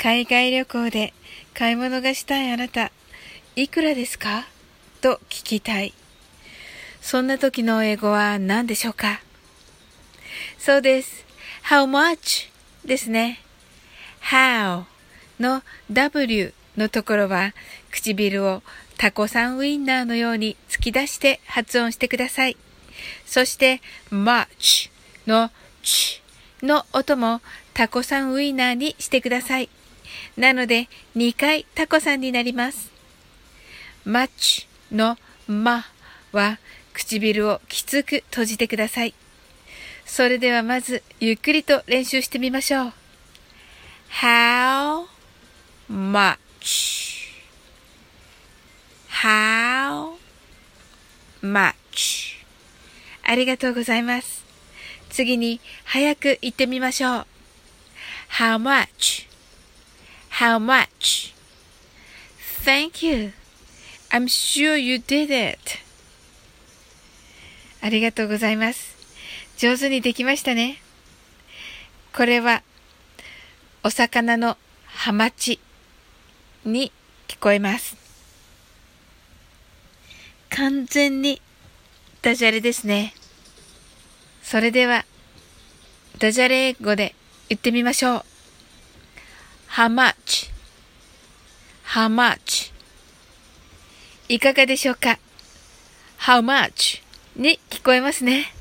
[0.00, 1.12] 海外旅行で
[1.54, 2.92] 買い物がしたいあなた、
[3.56, 4.46] いくらですか？
[5.00, 5.92] と聞きたい。
[7.00, 9.20] そんな時の英語は何でしょうか？
[10.56, 11.24] そうです。
[11.64, 12.48] how much?
[12.84, 13.40] ですね。
[14.22, 14.84] how
[15.40, 15.62] の
[15.92, 17.52] w のところは
[17.90, 18.62] 唇を
[18.98, 22.56] タコさんウインナーのように突き出して発音してください。
[23.26, 23.80] そして
[24.12, 24.90] much
[25.26, 25.50] の
[25.82, 26.22] チ
[26.62, 27.40] の音も
[27.74, 29.68] タコさんウインナーにしてください。
[30.36, 32.90] なので2回タコさんになります。
[34.06, 35.84] much のま
[36.32, 36.58] は
[36.92, 39.14] 唇をきつく閉じてください。
[40.04, 42.92] それではまずゆっくりと練習してみましょう。
[44.10, 45.04] How
[45.90, 47.28] much?
[49.10, 50.14] How
[51.42, 52.38] much?
[53.22, 54.44] ありがとうございます。
[55.10, 57.26] 次に早く言ってみましょう。
[58.30, 59.27] How much?
[60.38, 60.58] How
[62.64, 65.58] much?Thank you.I'm sure you did it.
[67.80, 68.96] ありがとうございます。
[69.56, 70.80] 上手にできましたね。
[72.14, 72.62] これは、
[73.82, 75.58] お魚のハマチ
[76.64, 76.92] に
[77.26, 77.96] 聞こえます。
[80.50, 81.42] 完全に
[82.22, 83.12] ダジャレですね。
[84.44, 85.04] それでは、
[86.20, 87.16] ダジャレ英語で
[87.48, 88.24] 言ってみましょう。
[89.70, 90.50] How much,
[91.84, 92.72] how much?
[94.28, 95.18] いかがでしょうか
[96.20, 97.02] ?how much?
[97.36, 98.52] に聞こえますね。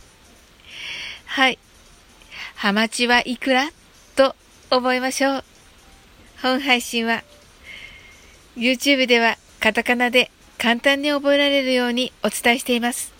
[1.25, 1.59] はい。
[2.55, 3.69] ハマチはいくら？
[4.15, 4.35] と
[4.69, 5.43] 覚えましょう。
[6.41, 7.23] 本配信は
[8.55, 13.13] YouTube ではカタカナで簡単に覚えられるようにお伝えしています。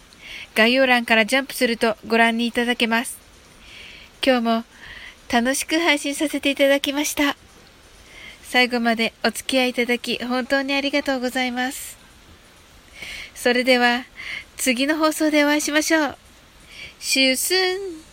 [0.56, 3.18] 概要欄からジャンプするとご覧にいただけます。
[4.26, 4.64] 今日も
[5.32, 7.36] 楽しく配信させていただきました。
[8.50, 11.98] 最後までお付き合いいただき本当にありがとうございます。
[13.36, 14.06] それでは、
[14.56, 16.18] 次の放送でお会いしましょう。
[17.02, 18.07] See you soon!